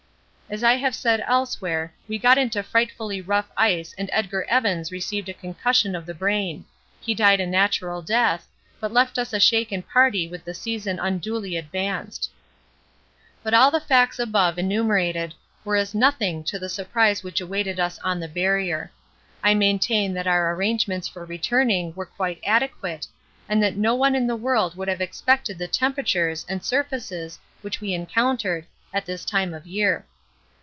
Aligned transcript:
As 0.51 0.65
I 0.65 0.73
have 0.75 0.93
said 0.93 1.23
elsewhere 1.27 1.93
we 2.09 2.17
got 2.19 2.37
into 2.37 2.61
frightfully 2.61 3.21
rough 3.21 3.49
ice 3.55 3.95
and 3.97 4.09
Edgar 4.11 4.43
Evans 4.49 4.91
received 4.91 5.29
a 5.29 5.33
concussion 5.33 5.95
of 5.95 6.05
the 6.05 6.13
brain 6.13 6.65
he 6.99 7.13
died 7.15 7.39
a 7.39 7.45
natural 7.47 8.01
death, 8.01 8.49
but 8.77 8.91
left 8.91 9.17
us 9.17 9.31
a 9.31 9.39
shaken 9.39 9.81
party 9.81 10.27
with 10.27 10.43
the 10.43 10.53
season 10.53 10.99
unduly 10.99 11.55
advanced. 11.55 12.29
But 13.41 13.53
all 13.53 13.71
the 13.71 13.79
facts 13.79 14.19
above 14.19 14.57
enumerated 14.59 15.33
were 15.63 15.77
as 15.77 15.95
nothing 15.95 16.43
to 16.43 16.59
the 16.59 16.67
surprise 16.67 17.23
which 17.23 17.39
awaited 17.39 17.79
us 17.79 17.97
on 17.99 18.19
the 18.19 18.27
Barrier. 18.27 18.91
I 19.41 19.53
maintain 19.53 20.13
that 20.15 20.27
our 20.27 20.53
arrangements 20.53 21.07
for 21.07 21.23
returning 21.23 21.93
were 21.95 22.05
quite 22.05 22.41
adequate, 22.45 23.07
and 23.47 23.63
that 23.63 23.77
no 23.77 23.95
one 23.95 24.15
in 24.15 24.27
the 24.27 24.35
world 24.35 24.75
would 24.75 24.89
have 24.89 24.99
expected 24.99 25.57
the 25.57 25.69
temperatures 25.69 26.45
and 26.49 26.61
surfaces 26.61 27.39
which 27.61 27.79
we 27.79 27.93
encountered 27.93 28.65
at 28.93 29.05
this 29.05 29.23
time 29.23 29.53
of 29.53 29.63
the 29.63 29.69
year. 29.69 30.05